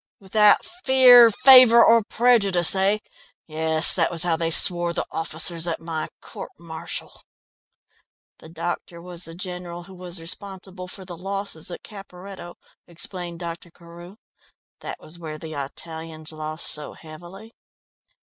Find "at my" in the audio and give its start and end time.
5.67-6.09